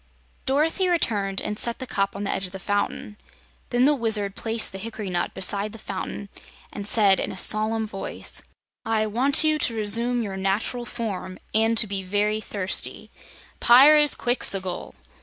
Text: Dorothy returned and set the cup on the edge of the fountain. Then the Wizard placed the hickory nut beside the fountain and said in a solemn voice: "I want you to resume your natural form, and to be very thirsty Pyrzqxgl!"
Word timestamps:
Dorothy 0.47 0.87
returned 0.89 1.39
and 1.41 1.59
set 1.59 1.77
the 1.77 1.85
cup 1.85 2.15
on 2.15 2.23
the 2.23 2.31
edge 2.31 2.47
of 2.47 2.53
the 2.53 2.57
fountain. 2.57 3.17
Then 3.69 3.85
the 3.85 3.93
Wizard 3.93 4.35
placed 4.35 4.71
the 4.71 4.79
hickory 4.79 5.11
nut 5.11 5.35
beside 5.35 5.73
the 5.73 5.77
fountain 5.77 6.29
and 6.73 6.87
said 6.87 7.19
in 7.19 7.31
a 7.31 7.37
solemn 7.37 7.85
voice: 7.85 8.41
"I 8.83 9.05
want 9.05 9.43
you 9.43 9.59
to 9.59 9.75
resume 9.75 10.23
your 10.23 10.37
natural 10.37 10.87
form, 10.87 11.37
and 11.53 11.77
to 11.77 11.85
be 11.85 12.01
very 12.01 12.41
thirsty 12.41 13.11
Pyrzqxgl!" 13.61 14.95